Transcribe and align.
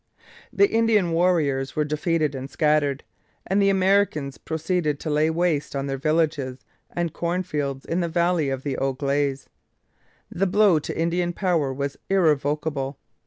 The 0.51 0.67
Indian 0.67 1.11
warriors 1.11 1.75
were 1.75 1.85
defeated 1.85 2.33
and 2.33 2.49
scattered, 2.49 3.03
and 3.45 3.61
the 3.61 3.69
Americans 3.69 4.39
proceeded 4.39 4.99
to 5.01 5.11
lay 5.11 5.29
waste 5.29 5.73
their 5.73 5.95
villages 5.99 6.65
and 6.89 7.13
cornfields 7.13 7.85
in 7.85 7.99
the 7.99 8.07
valley 8.09 8.49
of 8.49 8.63
the 8.63 8.79
Au 8.79 8.93
Glaize. 8.93 9.47
The 10.31 10.47
blow 10.47 10.79
to 10.79 10.97
Indian 10.99 11.33
power 11.33 11.71
was 11.71 11.97
irrevocable. 12.09 12.97